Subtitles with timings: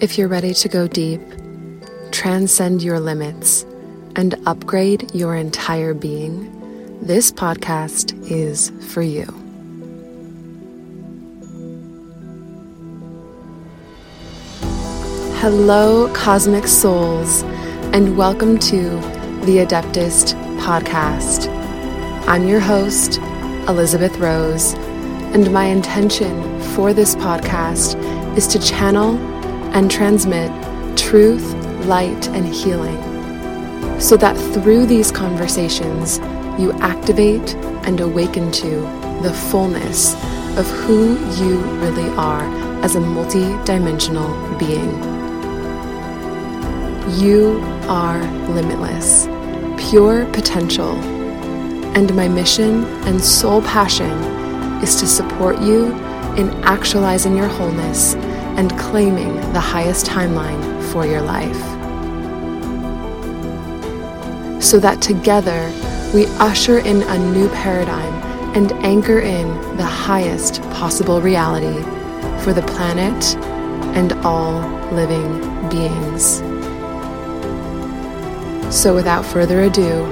[0.00, 1.20] If you're ready to go deep,
[2.10, 3.62] transcend your limits,
[4.16, 6.50] and upgrade your entire being,
[7.00, 9.24] this podcast is for you.
[15.36, 17.42] Hello, cosmic souls,
[17.92, 18.80] and welcome to
[19.46, 21.46] the Adeptist podcast.
[22.26, 23.18] I'm your host,
[23.68, 24.74] Elizabeth Rose,
[25.34, 27.96] and my intention for this podcast
[28.36, 29.33] is to channel
[29.74, 30.50] and transmit
[30.96, 31.52] truth,
[31.84, 33.14] light, and healing
[34.00, 36.18] so that through these conversations,
[36.58, 37.54] you activate
[37.86, 38.80] and awaken to
[39.22, 40.14] the fullness
[40.58, 42.44] of who you really are
[42.84, 44.90] as a multi-dimensional being.
[47.18, 48.20] You are
[48.50, 49.26] limitless,
[49.90, 50.92] pure potential,
[51.96, 54.12] and my mission and sole passion
[54.82, 55.86] is to support you
[56.36, 58.14] in actualizing your wholeness
[58.58, 61.60] and claiming the highest timeline for your life.
[64.62, 65.72] So that together
[66.14, 68.14] we usher in a new paradigm
[68.54, 71.82] and anchor in the highest possible reality
[72.44, 73.36] for the planet
[73.96, 74.60] and all
[74.92, 76.38] living beings.
[78.74, 80.02] So, without further ado,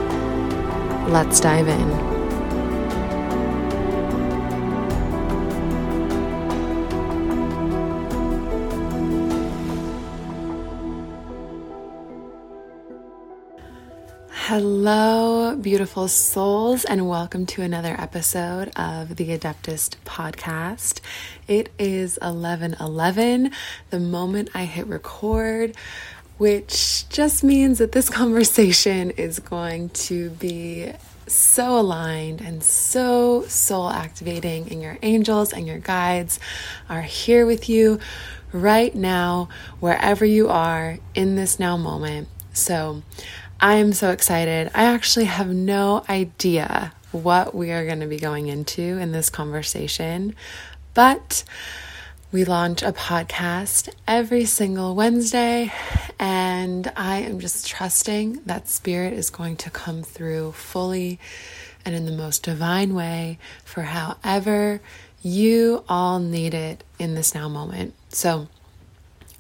[1.09, 2.12] let's dive in.
[14.85, 20.99] Hello, beautiful souls, and welcome to another episode of the Adeptist podcast.
[21.47, 23.53] It is 11 11,
[23.91, 25.77] the moment I hit record
[26.37, 30.91] which just means that this conversation is going to be
[31.29, 36.41] so aligned and so soul activating, and your angels and your guides
[36.89, 38.01] are here with you
[38.51, 42.27] right now, wherever you are in this now moment.
[42.53, 43.03] So,
[43.63, 44.73] I am so excited.
[44.75, 49.31] I actually have no idea what we are going to be going into in this
[49.31, 50.35] conversation,
[50.95, 51.45] but
[52.33, 55.73] we launch a podcast every single Wednesday,
[56.19, 61.21] and I am just trusting that Spirit is going to come through fully
[61.85, 64.81] and in the most divine way for however
[65.23, 67.95] you all need it in this now moment.
[68.09, 68.49] So,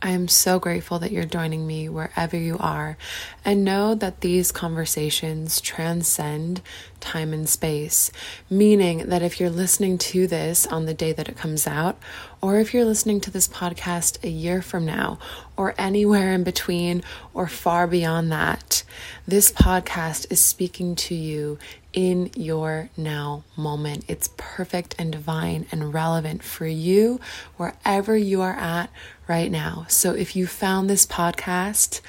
[0.04, 2.96] I am so grateful that you're joining me wherever you are,
[3.44, 6.60] and know that these conversations transcend
[6.98, 8.10] time and space,
[8.50, 12.00] meaning that if you're listening to this on the day that it comes out,
[12.40, 15.20] or if you're listening to this podcast a year from now,
[15.56, 18.82] or anywhere in between, or far beyond that,
[19.28, 21.60] this podcast is speaking to you
[21.92, 24.04] in your now moment.
[24.08, 27.20] It's perfect and divine and relevant for you
[27.56, 28.90] wherever you are at
[29.32, 29.86] right now.
[29.88, 32.02] So if you found this podcast,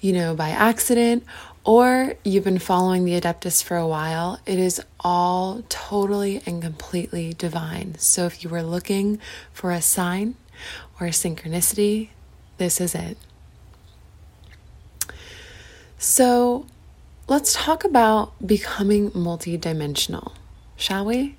[0.00, 1.24] you know, by accident
[1.64, 7.32] or you've been following the Adeptus for a while, it is all totally and completely
[7.32, 7.96] divine.
[7.98, 9.18] So if you were looking
[9.52, 10.36] for a sign
[11.00, 12.10] or a synchronicity,
[12.58, 13.18] this is it.
[15.98, 16.66] So
[17.26, 20.34] let's talk about becoming multidimensional,
[20.76, 21.36] shall we?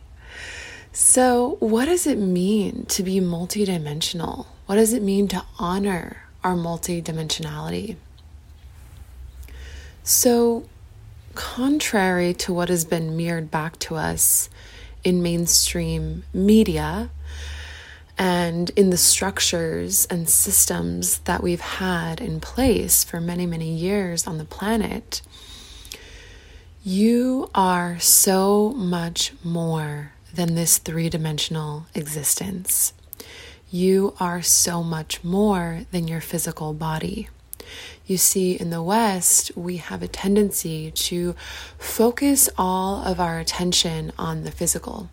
[0.94, 4.48] So, what does it mean to be multidimensional?
[4.66, 7.96] What does it mean to honor our multidimensionality?
[10.04, 10.66] So,
[11.34, 14.50] contrary to what has been mirrored back to us
[15.06, 17.10] in mainstream media
[18.18, 24.28] and in the structures and systems that we've had in place for many, many years
[24.28, 25.22] on the planet,
[26.84, 32.94] you are so much more than this three dimensional existence.
[33.70, 37.30] You are so much more than your physical body.
[38.06, 41.36] You see, in the West, we have a tendency to
[41.78, 45.10] focus all of our attention on the physical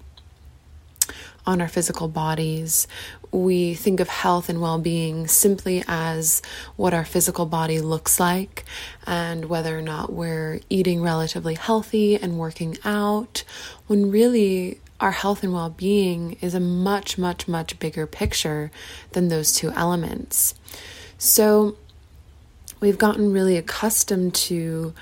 [1.49, 2.87] on our physical bodies.
[3.33, 6.43] We think of health and well being simply as
[6.77, 8.67] what our physical body looks like
[9.07, 13.45] and whether or not we're eating relatively healthy and working out,
[13.87, 18.71] when really our health and well being is a much, much, much bigger picture
[19.13, 20.55] than those two elements.
[21.19, 21.77] So,
[22.81, 24.95] we've gotten really accustomed to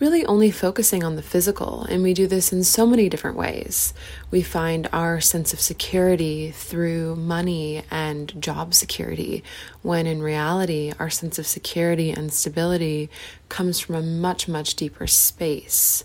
[0.00, 1.84] really only focusing on the physical.
[1.84, 3.92] And we do this in so many different ways.
[4.30, 9.42] We find our sense of security through money and job security,
[9.82, 13.10] when in reality, our sense of security and stability
[13.48, 16.04] comes from a much, much deeper space.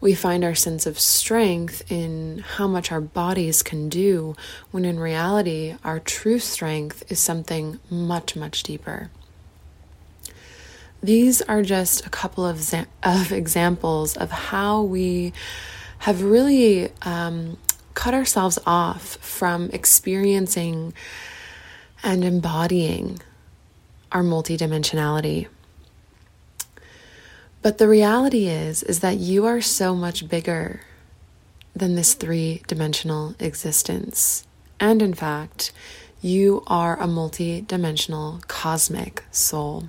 [0.00, 4.34] We find our sense of strength in how much our bodies can do,
[4.70, 9.10] when in reality, our true strength is something much, much deeper.
[11.02, 15.32] These are just a couple of, of examples of how we
[15.98, 17.56] have really um,
[17.94, 20.92] cut ourselves off from experiencing
[22.02, 23.20] and embodying
[24.12, 25.48] our multidimensionality.
[27.62, 30.80] But the reality is is that you are so much bigger
[31.74, 34.46] than this three-dimensional existence.
[34.80, 35.72] And in fact,
[36.22, 39.88] you are a multi-dimensional cosmic soul.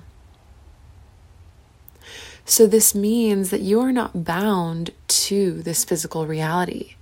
[2.50, 6.96] So, this means that you are not bound to this physical reality.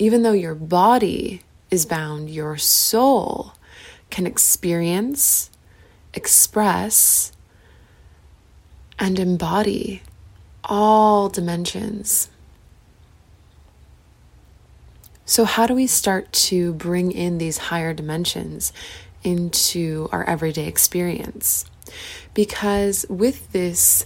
[0.00, 3.52] Even though your body is bound, your soul
[4.10, 5.48] can experience,
[6.12, 7.30] express,
[8.98, 10.02] and embody
[10.64, 12.28] all dimensions.
[15.24, 18.72] So, how do we start to bring in these higher dimensions
[19.22, 21.64] into our everyday experience?
[22.34, 24.04] Because with this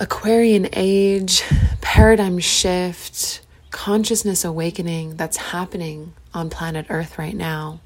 [0.00, 1.44] Aquarian age,
[1.80, 7.78] paradigm shift, consciousness awakening that's happening on planet Earth right now.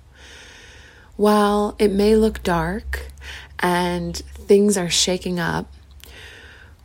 [1.16, 3.08] While it may look dark
[3.58, 5.70] and things are shaking up,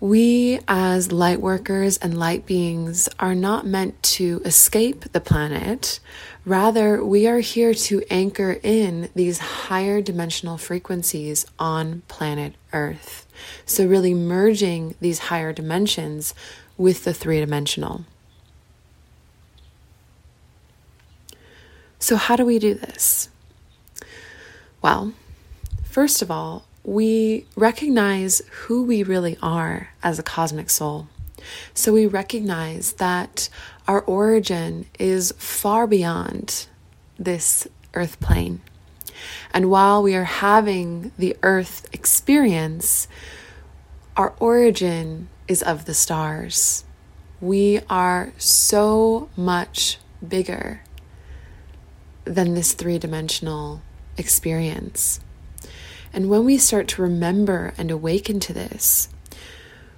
[0.03, 6.01] we as light workers and light beings are not meant to escape the planet.
[6.43, 13.25] Rather, we are here to anchor in these higher dimensional frequencies on planet Earth.
[13.65, 16.35] So, really merging these higher dimensions
[16.77, 18.03] with the three dimensional.
[21.99, 23.29] So, how do we do this?
[24.81, 25.13] Well,
[25.85, 31.07] first of all, we recognize who we really are as a cosmic soul.
[31.73, 33.49] So, we recognize that
[33.87, 36.67] our origin is far beyond
[37.17, 38.61] this earth plane.
[39.53, 43.07] And while we are having the earth experience,
[44.15, 46.85] our origin is of the stars.
[47.41, 50.81] We are so much bigger
[52.25, 53.81] than this three dimensional
[54.17, 55.19] experience.
[56.13, 59.09] And when we start to remember and awaken to this,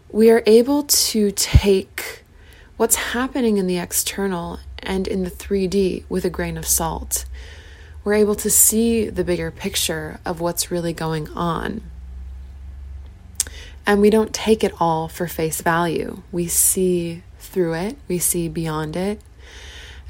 [0.10, 2.24] we are able to take
[2.78, 7.26] what's happening in the external and in the 3D with a grain of salt
[8.06, 11.82] we're able to see the bigger picture of what's really going on.
[13.86, 16.22] And we don't take it all for face value.
[16.32, 19.22] We see through it, we see beyond it,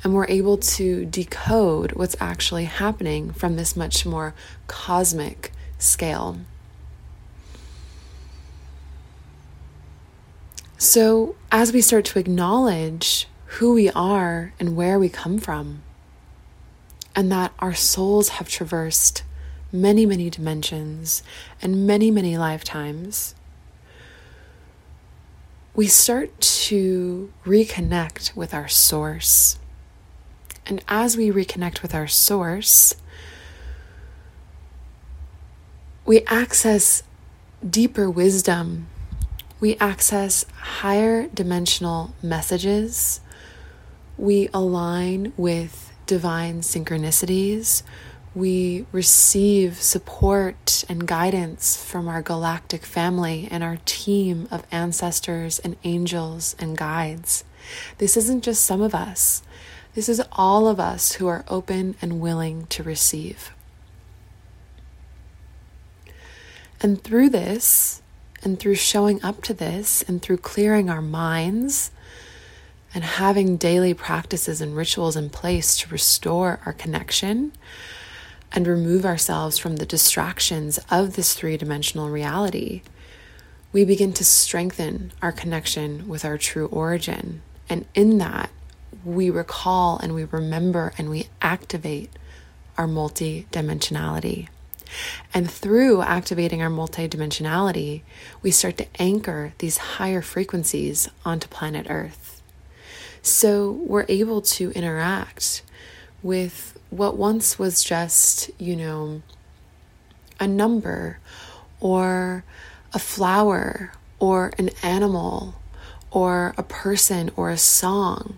[0.03, 4.33] and we're able to decode what's actually happening from this much more
[4.67, 5.53] cosmic
[5.85, 6.39] scale.
[10.77, 15.81] So, as we start to acknowledge who we are and where we come from,
[17.15, 19.23] and that our souls have traversed
[19.71, 21.23] many, many dimensions
[21.61, 23.35] and many, many lifetimes,
[25.75, 29.59] we start to reconnect with our source.
[30.65, 32.95] And as we reconnect with our source,
[36.05, 37.01] we access
[37.67, 38.87] deeper wisdom.
[39.59, 43.21] We access higher dimensional messages.
[44.15, 47.81] We align with divine synchronicities.
[48.35, 55.75] We receive support and guidance from our galactic family and our team of ancestors and
[55.83, 57.45] angels and guides.
[57.97, 59.41] This isn't just some of us,
[59.95, 63.54] this is all of us who are open and willing to receive.
[66.85, 68.03] And through this,
[68.43, 71.89] and through showing up to this, and through clearing our minds
[72.93, 77.53] and having daily practices and rituals in place to restore our connection
[78.51, 82.83] and remove ourselves from the distractions of this three dimensional reality,
[83.73, 87.41] we begin to strengthen our connection with our true origin.
[87.67, 88.51] And in that,
[89.03, 92.11] we recall and we remember and we activate
[92.77, 94.49] our multidimensionality.
[95.33, 98.01] And through activating our multidimensionality,
[98.41, 102.41] we start to anchor these higher frequencies onto planet Earth.
[103.21, 105.63] So we're able to interact
[106.21, 109.21] with what once was just, you know,
[110.39, 111.19] a number
[111.79, 112.43] or
[112.93, 115.55] a flower or an animal
[116.11, 118.37] or a person or a song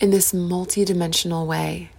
[0.00, 1.90] in this multidimensional way.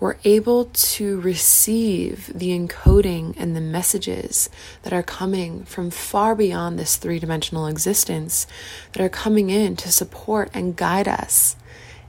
[0.00, 4.48] We're able to receive the encoding and the messages
[4.82, 8.46] that are coming from far beyond this three dimensional existence
[8.92, 11.56] that are coming in to support and guide us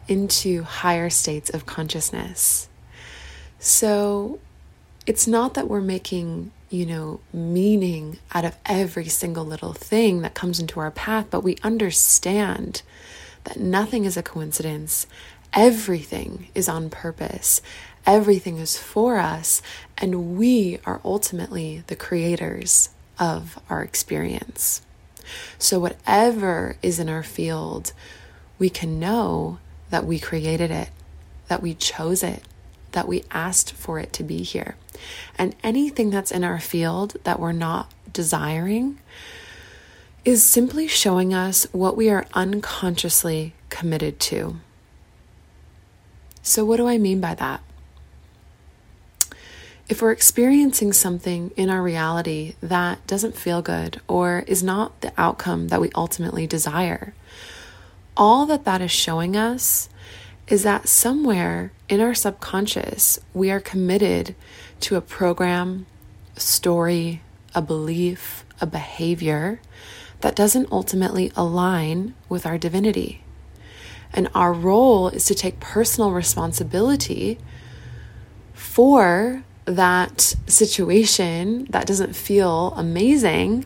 [0.08, 2.68] into higher states of consciousness.
[3.60, 4.40] So
[5.06, 10.34] it's not that we're making, you know, meaning out of every single little thing that
[10.34, 12.82] comes into our path, but we understand
[13.44, 15.08] that nothing is a coincidence.
[15.54, 17.62] Everything is on purpose.
[18.06, 19.62] Everything is for us,
[19.98, 24.82] and we are ultimately the creators of our experience.
[25.58, 27.94] So, whatever is in our field,
[28.58, 30.90] we can know that we created it,
[31.48, 32.44] that we chose it,
[32.92, 34.76] that we asked for it to be here.
[35.38, 39.00] And anything that's in our field that we're not desiring
[40.26, 44.60] is simply showing us what we are unconsciously committed to.
[46.42, 47.62] So, what do I mean by that?
[49.90, 55.12] If we're experiencing something in our reality that doesn't feel good or is not the
[55.18, 57.14] outcome that we ultimately desire,
[58.16, 59.90] all that that is showing us
[60.48, 64.36] is that somewhere in our subconscious, we are committed
[64.82, 65.86] to a program,
[66.36, 67.22] a story,
[67.56, 69.60] a belief, a behavior
[70.22, 73.24] that doesn't ultimately align with our divinity.
[74.14, 77.38] And our role is to take personal responsibility
[78.54, 83.66] for that situation that doesn't feel amazing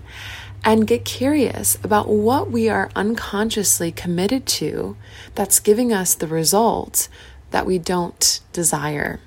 [0.66, 4.96] and get curious about what we are unconsciously committed to
[5.36, 7.08] that's giving us the result
[7.52, 9.20] that we don't desire.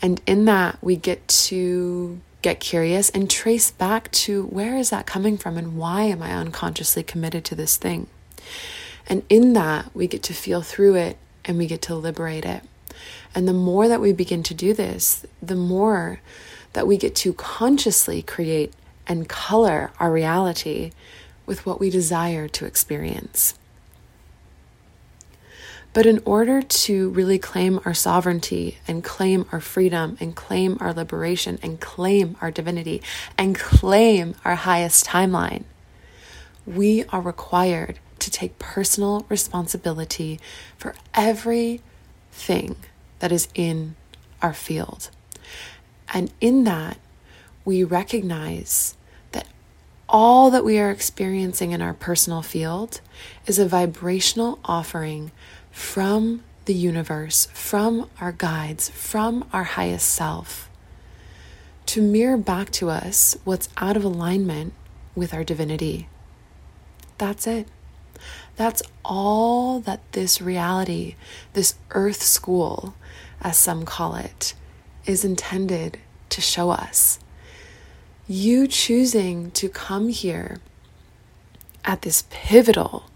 [0.00, 5.06] And in that, we get to get curious and trace back to where is that
[5.06, 8.06] coming from and why am I unconsciously committed to this thing?
[9.06, 12.62] And in that, we get to feel through it and we get to liberate it.
[13.34, 16.20] And the more that we begin to do this, the more
[16.72, 18.72] that we get to consciously create
[19.06, 20.92] and color our reality
[21.46, 23.54] with what we desire to experience.
[25.92, 30.92] But in order to really claim our sovereignty and claim our freedom and claim our
[30.92, 33.00] liberation and claim our divinity
[33.38, 35.62] and claim our highest timeline,
[36.66, 40.40] we are required to take personal responsibility
[40.76, 42.76] for everything
[43.18, 43.96] that is in
[44.42, 45.10] our field.
[46.12, 46.98] And in that,
[47.64, 48.96] we recognize
[49.32, 49.46] that
[50.08, 53.00] all that we are experiencing in our personal field
[53.46, 55.32] is a vibrational offering
[55.70, 60.70] from the universe, from our guides, from our highest self,
[61.86, 64.72] to mirror back to us what's out of alignment
[65.14, 66.08] with our divinity.
[67.18, 67.68] That's it.
[68.56, 71.16] That's all that this reality,
[71.54, 72.94] this earth school,
[73.40, 74.54] as some call it,
[75.06, 75.98] is intended
[76.30, 77.18] to show us.
[78.26, 80.58] You choosing to come here
[81.84, 83.10] at this pivotal,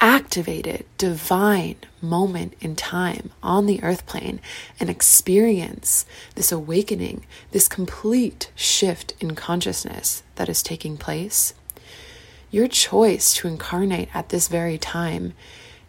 [0.00, 4.40] activated, divine moment in time on the earth plane
[4.78, 11.54] and experience this awakening, this complete shift in consciousness that is taking place,
[12.50, 15.34] your choice to incarnate at this very time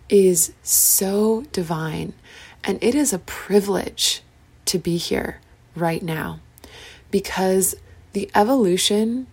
[0.09, 2.13] is so divine.
[2.63, 4.21] And it is a privilege
[4.65, 5.39] to be here
[5.75, 6.39] right now
[7.09, 7.75] because
[8.13, 9.27] the evolution,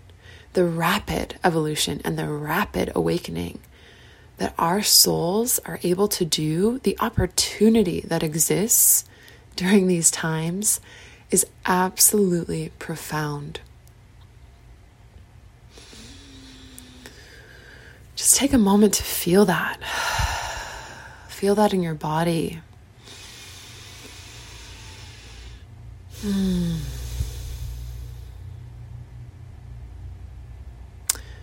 [0.53, 3.59] the rapid evolution, and the rapid awakening
[4.39, 9.05] that our souls are able to do, the opportunity that exists
[9.57, 10.81] during these times
[11.31, 13.61] is absolutely profound.
[18.19, 19.79] Just take a moment to feel that.
[21.29, 22.61] Feel that in your body.
[26.21, 26.79] Hmm.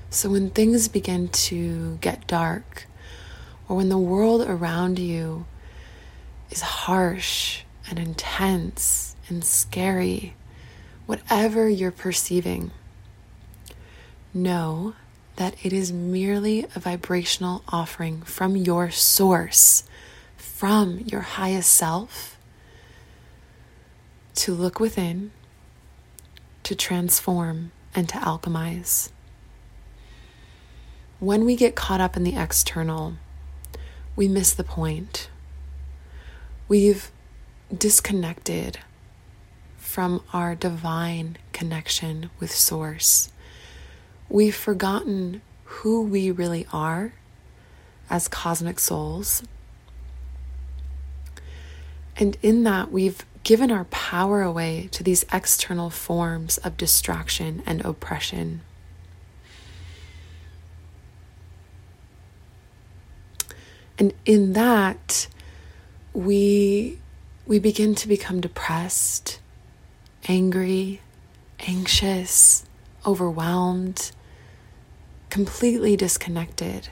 [0.10, 2.88] So, when things begin to get dark,
[3.70, 5.46] or when the world around you
[6.52, 10.36] is harsh and intense and scary,
[11.06, 12.72] whatever you're perceiving,
[14.34, 14.94] know
[15.36, 19.84] that it is merely a vibrational offering from your source,
[20.38, 22.38] from your highest self,
[24.36, 25.32] to look within,
[26.64, 29.10] to transform, and to alchemize.
[31.20, 33.16] When we get caught up in the external,
[34.16, 35.30] we miss the point.
[36.68, 37.12] We've
[37.76, 38.80] disconnected
[39.78, 43.32] from our divine connection with Source.
[44.30, 47.14] We've forgotten who we really are
[48.10, 49.44] as cosmic souls.
[52.18, 57.84] And in that, we've given our power away to these external forms of distraction and
[57.86, 58.62] oppression.
[63.98, 65.28] And in that,
[66.14, 66.98] we,
[67.46, 69.40] we begin to become depressed,
[70.28, 71.02] angry,
[71.60, 72.66] anxious,
[73.06, 74.12] overwhelmed,
[75.36, 76.88] completely disconnected.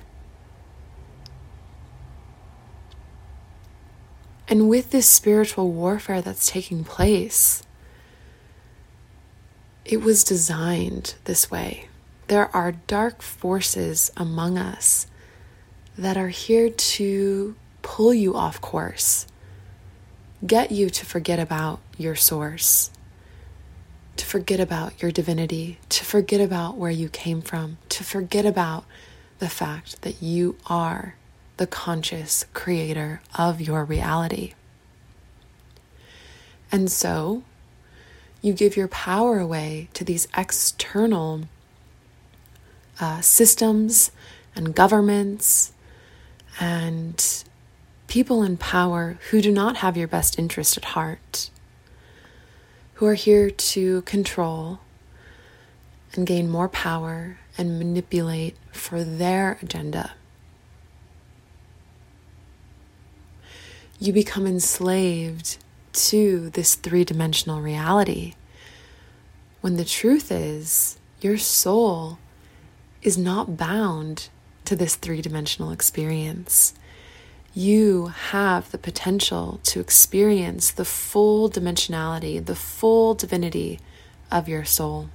[4.49, 7.63] And with this spiritual warfare that's taking place,
[9.85, 11.87] it was designed this way.
[12.27, 15.07] There are dark forces among us
[15.97, 19.25] that are here to pull you off course,
[20.45, 22.91] get you to forget about your source,
[24.17, 28.85] to forget about your divinity, to forget about where you came from, to forget about
[29.39, 31.15] the fact that you are
[31.57, 34.53] the conscious creator of your reality.
[36.71, 37.43] And so
[38.41, 41.43] you give your power away to these external
[42.99, 44.11] uh, systems
[44.55, 45.71] and governments
[46.59, 47.43] and
[48.07, 51.49] people in power who do not have your best interest at heart,
[52.95, 54.79] who are here to control
[56.13, 60.13] and gain more power and manipulate for their agenda.
[63.99, 65.57] You become enslaved
[65.93, 68.33] to this three dimensional reality
[69.61, 72.17] when the truth is your soul
[73.01, 74.29] is not bound
[74.65, 76.73] to this three dimensional experience.
[77.55, 83.79] You have the potential to experience the full dimensionality, the full divinity
[84.31, 85.09] of your soul.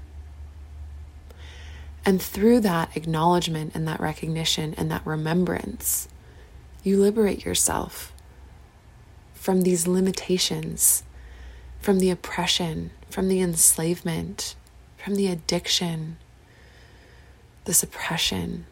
[2.04, 6.07] And through that acknowledgement and that recognition and that remembrance,
[6.85, 8.12] you liberate yourself
[9.35, 11.02] from these limitations,
[11.80, 14.54] from the oppression, from the enslavement,
[14.97, 16.18] from the addiction,
[17.64, 18.64] the suppression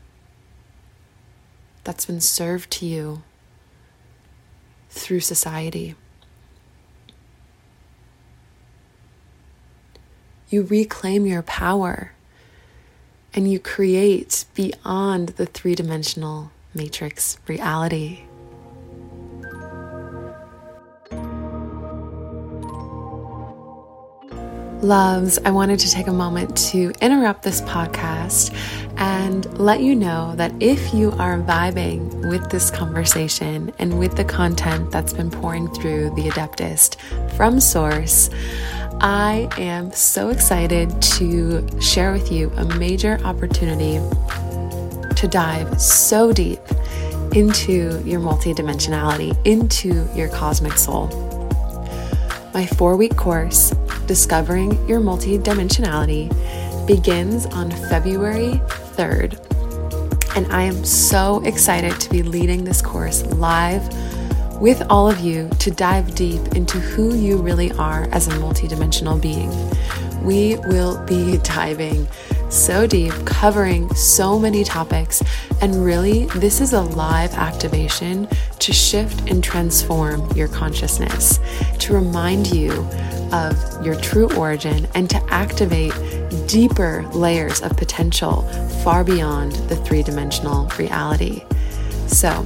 [1.83, 3.23] that's been served to you
[4.97, 5.95] through society.
[10.49, 12.13] You reclaim your power
[13.35, 18.26] and you create beyond the three dimensional matrix reality.
[24.83, 28.55] Loves, I wanted to take a moment to interrupt this podcast
[28.99, 34.25] and let you know that if you are vibing with this conversation and with the
[34.25, 36.97] content that's been pouring through the Adeptist
[37.37, 38.29] from Source,
[39.01, 43.95] I am so excited to share with you a major opportunity
[45.17, 46.61] to dive so deep
[47.33, 51.09] into your multidimensionality, into your cosmic soul.
[52.53, 53.73] My four week course,
[54.07, 56.29] Discovering Your Multidimensionality,
[56.87, 58.61] begins on February
[58.95, 59.37] 3rd.
[60.37, 63.83] And I am so excited to be leading this course live
[64.61, 69.21] with all of you to dive deep into who you really are as a multidimensional
[69.21, 69.51] being.
[70.25, 72.07] We will be diving
[72.49, 75.23] so deep, covering so many topics,
[75.61, 78.29] and really, this is a live activation
[78.61, 81.41] to shift and transform your consciousness,
[81.79, 82.89] to remind you
[83.33, 85.93] of your true origin, and to activate
[86.47, 88.43] deeper layers of potential
[88.85, 91.45] far beyond the three dimensional reality.
[92.07, 92.43] So,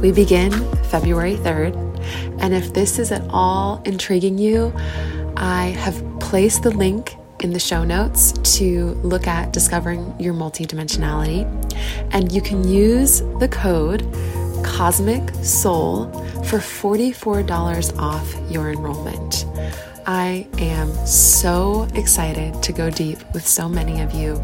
[0.00, 0.52] we begin
[0.84, 1.74] February 3rd,
[2.40, 4.72] and if this is at all intriguing you,
[5.36, 11.46] I have placed the link in the show notes to look at discovering your multidimensionality,
[12.12, 14.02] and you can use the code
[14.62, 16.06] Cosmic Soul
[16.44, 19.44] for $44 off your enrollment.
[20.06, 24.36] I am so excited to go deep with so many of you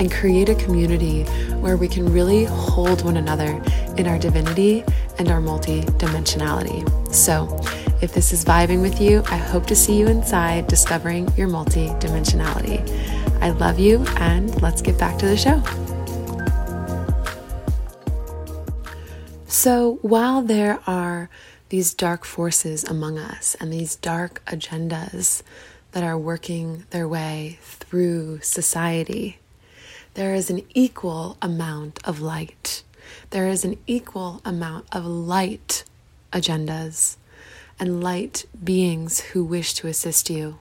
[0.00, 1.22] and create a community
[1.60, 3.62] where we can really hold one another
[3.96, 4.82] in our divinity
[5.18, 7.14] and our multi-dimensionality.
[7.14, 7.56] So,
[8.00, 12.82] if this is vibing with you, I hope to see you inside discovering your multi-dimensionality.
[13.40, 15.62] I love you and let's get back to the show.
[19.52, 21.28] So, while there are
[21.68, 25.42] these dark forces among us and these dark agendas
[25.90, 29.40] that are working their way through society,
[30.14, 32.82] there is an equal amount of light.
[33.28, 35.84] There is an equal amount of light
[36.32, 37.16] agendas
[37.78, 40.60] and light beings who wish to assist you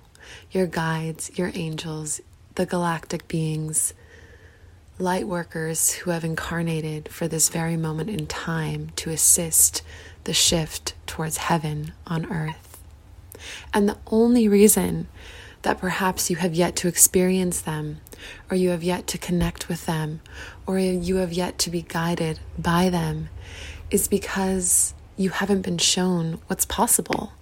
[0.51, 2.19] your guides, your angels,
[2.55, 3.93] the galactic beings,
[5.01, 9.81] light workers who have incarnated for this very moment in time to assist
[10.25, 12.79] the shift towards heaven on earth.
[13.73, 15.07] And the only reason
[15.63, 17.99] that perhaps you have yet to experience them,
[18.49, 20.21] or you have yet to connect with them,
[20.67, 23.29] or you have yet to be guided by them,
[23.89, 27.33] is because you haven't been shown what's possible.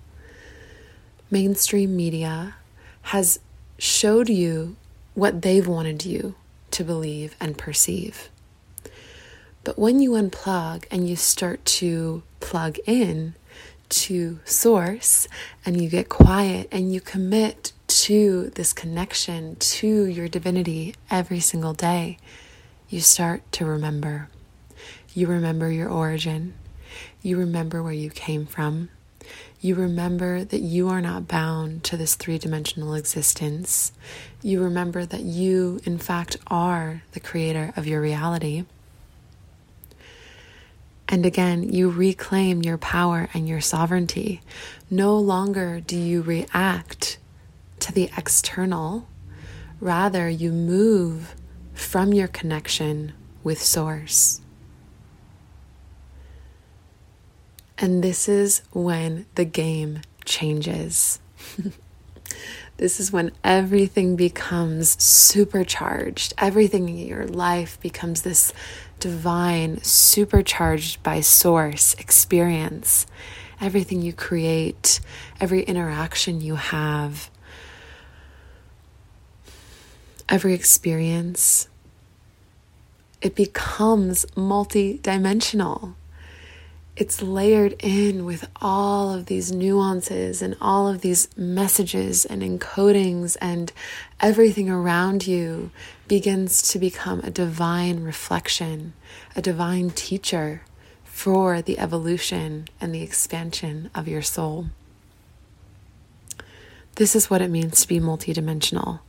[1.30, 2.56] Mainstream media
[3.04, 3.40] has
[3.78, 4.76] showed you
[5.14, 6.36] what they've wanted you
[6.72, 8.30] to believe and perceive.
[9.64, 13.36] But when you unplug and you start to plug in
[13.90, 15.28] to source
[15.66, 21.74] and you get quiet and you commit to this connection to your divinity every single
[21.74, 22.18] day,
[22.90, 24.30] you start to remember.
[25.14, 26.54] You remember your origin.
[27.22, 28.90] You remember where you came from.
[29.62, 33.92] You remember that you are not bound to this three dimensional existence.
[34.42, 38.64] You remember that you, in fact, are the creator of your reality.
[41.10, 44.42] And again, you reclaim your power and your sovereignty.
[44.90, 47.18] No longer do you react
[47.80, 49.08] to the external,
[49.82, 51.36] rather, you move
[51.74, 54.42] from your connection with Source.
[57.82, 61.20] And this is when the game changes.
[62.78, 66.34] this is when everything becomes supercharged.
[66.38, 68.52] Everything in your life becomes this
[69.00, 73.08] divine, supercharged by source experience.
[73.62, 75.00] Everything you create,
[75.40, 77.30] every interaction you have,
[80.28, 81.70] every experience,
[83.22, 85.96] it becomes multi-dimensional
[87.00, 93.38] it's layered in with all of these nuances and all of these messages and encodings,
[93.40, 93.72] and
[94.20, 95.72] everything around you
[96.10, 98.92] begins to become a divine reflection,
[99.34, 100.62] a divine teacher
[101.06, 104.66] for the evolution and the expansion of your soul.
[106.96, 109.00] This is what it means to be multidimensional.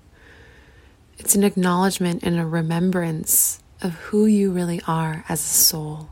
[1.18, 6.11] It's an acknowledgement and a remembrance of who you really are as a soul.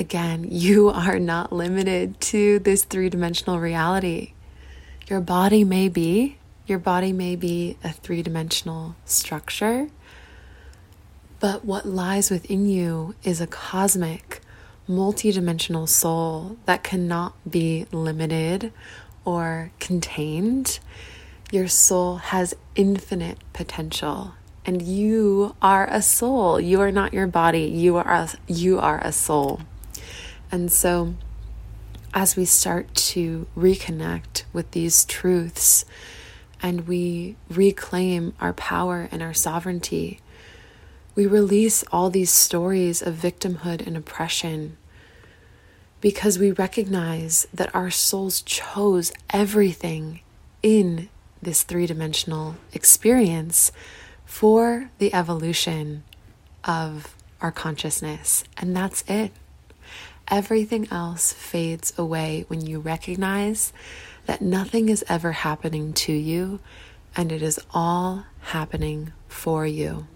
[0.00, 4.34] Again, you are not limited to this three dimensional reality.
[5.08, 9.88] Your body may be, your body may be a three dimensional structure,
[11.40, 14.40] but what lies within you is a cosmic,
[14.88, 18.72] multidimensional soul that cannot be limited
[19.24, 20.78] or contained.
[21.50, 24.34] Your soul has infinite potential
[24.64, 26.60] and you are a soul.
[26.60, 27.62] You are not your body.
[27.62, 29.60] You are a, you are a soul.
[30.50, 31.14] And so,
[32.14, 35.84] as we start to reconnect with these truths
[36.62, 40.20] and we reclaim our power and our sovereignty,
[41.14, 44.76] we release all these stories of victimhood and oppression
[46.00, 50.20] because we recognize that our souls chose everything
[50.62, 51.08] in
[51.42, 53.72] this three dimensional experience
[54.24, 56.04] for the evolution
[56.64, 58.44] of our consciousness.
[58.56, 59.32] And that's it.
[60.30, 63.72] Everything else fades away when you recognize
[64.26, 66.60] that nothing is ever happening to you
[67.16, 70.06] and it is all happening for you.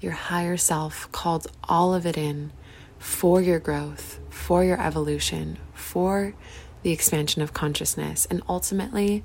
[0.00, 2.52] Your higher self called all of it in
[2.98, 6.34] for your growth, for your evolution, for
[6.82, 9.22] the expansion of consciousness, and ultimately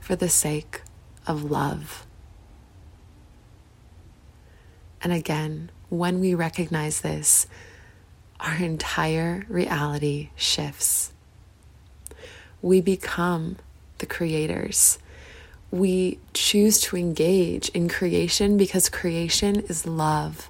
[0.00, 0.80] for the sake
[1.26, 2.06] of love.
[5.02, 7.46] And again, when we recognize this,
[8.40, 11.12] our entire reality shifts.
[12.62, 13.56] We become
[13.98, 14.98] the creators.
[15.70, 20.48] We choose to engage in creation because creation is love.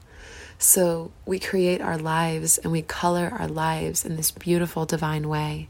[0.59, 5.68] So we create our lives and we color our lives in this beautiful divine way.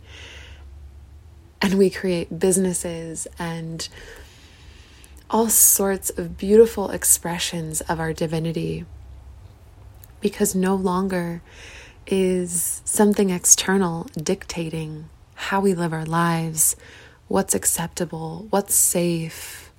[1.61, 3.89] And we create businesses and
[5.31, 8.87] all sorts of beautiful expressions of our divinity
[10.21, 11.43] because no longer
[12.11, 16.75] is something external dictating how we live our lives,
[17.29, 19.71] what's acceptable, what's safe,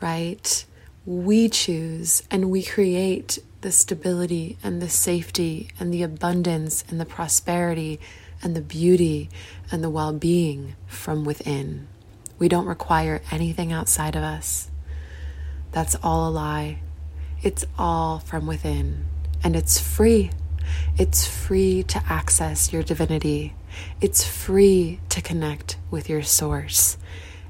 [0.00, 0.64] right?
[1.04, 7.04] We choose and we create the stability and the safety and the abundance and the
[7.04, 8.00] prosperity
[8.42, 9.28] and the beauty
[9.70, 11.88] and the well being from within.
[12.38, 14.68] We don't require anything outside of us.
[15.72, 16.78] That's all a lie.
[17.42, 19.04] It's all from within
[19.44, 20.30] and it's free.
[20.98, 23.54] It's free to access your divinity.
[24.00, 26.98] It's free to connect with your source.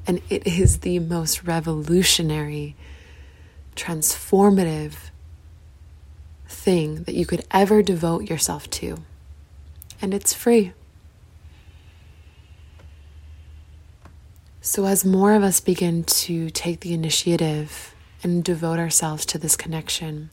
[0.06, 2.76] And it is the most revolutionary,
[3.76, 5.11] transformative
[6.48, 8.98] thing that you could ever devote yourself to.
[10.00, 10.72] And it's free.
[14.61, 19.56] So, as more of us begin to take the initiative and devote ourselves to this
[19.56, 20.30] connection,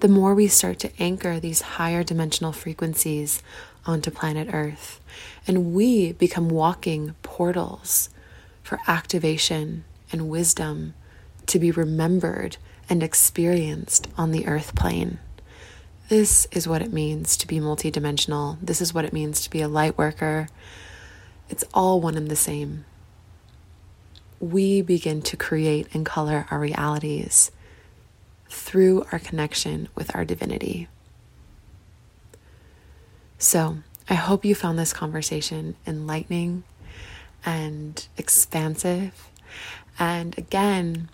[0.00, 3.42] the more we start to anchor these higher dimensional frequencies
[3.86, 5.00] onto planet Earth.
[5.46, 8.10] And we become walking portals
[8.62, 10.94] for activation and wisdom
[11.46, 12.56] to be remembered
[12.88, 15.18] and experienced on the earth plane.
[16.08, 18.58] This is what it means to be multidimensional.
[18.62, 20.48] This is what it means to be a light worker.
[21.48, 22.84] It's all one and the same.
[24.38, 27.50] We begin to create and color our realities
[28.48, 30.88] through our connection with our divinity.
[33.38, 33.78] So,
[34.08, 36.64] I hope you found this conversation enlightening
[37.44, 39.28] and expansive.
[39.98, 41.08] And again,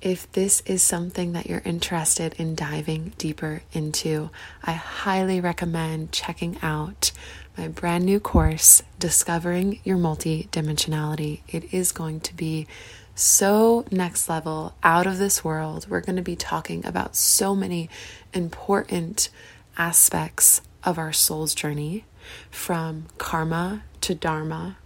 [0.00, 4.30] if this is something that you're interested in diving deeper into,
[4.62, 7.12] I highly recommend checking out
[7.58, 11.40] my brand new course, Discovering Your Multidimensionality.
[11.48, 12.66] It is going to be
[13.14, 15.86] so next level, out of this world.
[15.88, 17.90] We're going to be talking about so many
[18.32, 19.28] important
[19.76, 22.04] aspects of our soul's journey
[22.50, 24.76] from karma to dharma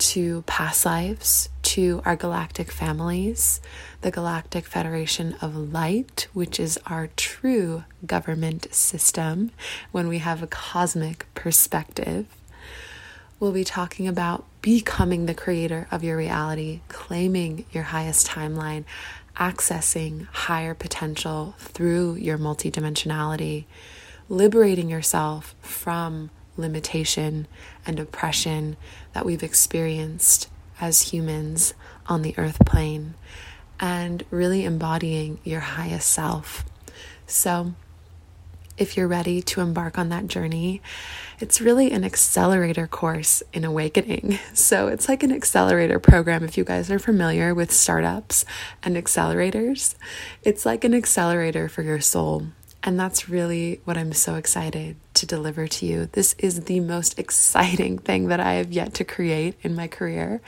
[0.00, 3.60] to past lives, to our galactic families,
[4.00, 9.50] the Galactic Federation of Light, which is our true government system
[9.92, 12.26] when we have a cosmic perspective.
[13.40, 18.84] We'll be talking about becoming the creator of your reality, claiming your highest timeline,
[19.34, 23.64] accessing higher potential through your multidimensionality,
[24.28, 27.46] liberating yourself from limitation
[27.86, 28.76] and oppression
[29.14, 31.72] that we've experienced as humans
[32.08, 33.14] on the earth plane
[33.80, 36.62] and really embodying your highest self.
[37.26, 37.72] So,
[38.80, 40.80] if you're ready to embark on that journey,
[41.38, 44.38] it's really an accelerator course in awakening.
[44.52, 46.44] So, it's like an accelerator program.
[46.44, 48.44] If you guys are familiar with startups
[48.82, 49.94] and accelerators,
[50.42, 52.48] it's like an accelerator for your soul.
[52.82, 56.08] And that's really what I'm so excited to deliver to you.
[56.12, 60.40] This is the most exciting thing that I have yet to create in my career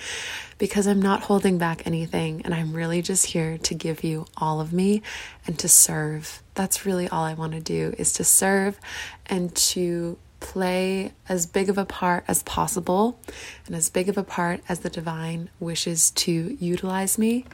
[0.59, 4.61] because I'm not holding back anything and I'm really just here to give you all
[4.61, 5.03] of me
[5.47, 6.43] and to serve.
[6.55, 8.79] That's really all I want to do is to serve
[9.27, 13.19] and to play as big of a part as possible
[13.67, 17.47] and as big of a part as the divine wishes to utilize me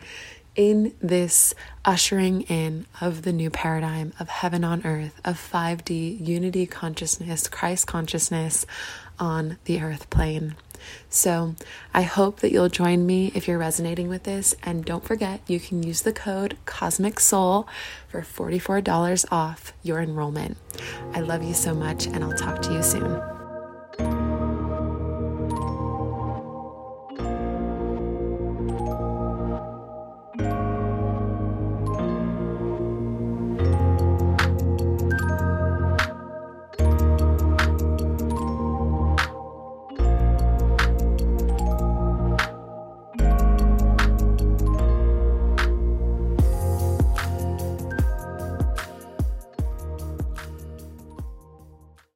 [0.59, 6.67] in this ushering in of the new paradigm of heaven on earth, of 5D unity
[6.67, 8.67] consciousness, Christ consciousness
[9.21, 10.57] on the earth plane.
[11.09, 11.55] So
[11.95, 14.55] I hope that you'll join me if you're resonating with this.
[14.65, 17.69] And don't forget, you can use the code Cosmic Soul
[18.09, 20.57] for $44 off your enrollment.
[21.15, 23.38] I love you so much, and I'll talk to you soon.